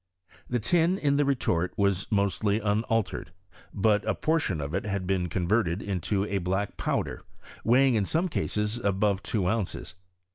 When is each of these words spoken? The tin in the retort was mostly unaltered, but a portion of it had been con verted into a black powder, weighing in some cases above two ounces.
The 0.49 0.57
tin 0.59 0.97
in 0.97 1.17
the 1.17 1.25
retort 1.25 1.75
was 1.77 2.07
mostly 2.09 2.59
unaltered, 2.59 3.31
but 3.71 4.03
a 4.05 4.15
portion 4.15 4.59
of 4.59 4.73
it 4.73 4.83
had 4.83 5.05
been 5.05 5.29
con 5.29 5.47
verted 5.47 5.79
into 5.79 6.25
a 6.25 6.39
black 6.39 6.75
powder, 6.75 7.21
weighing 7.63 7.93
in 7.93 8.05
some 8.05 8.27
cases 8.27 8.77
above 8.79 9.21
two 9.21 9.47
ounces. 9.47 9.93